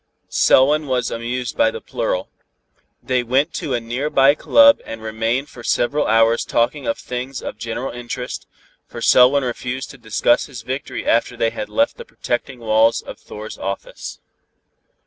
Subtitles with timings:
[0.29, 2.31] Selwyn was amused at the plural.
[3.03, 7.39] They went to a near by club and remained for several hours talking of things
[7.39, 8.47] of general interest,
[8.87, 13.19] for Selwyn refused to discuss his victory after they had left the protecting walls of
[13.19, 14.19] Thor's office.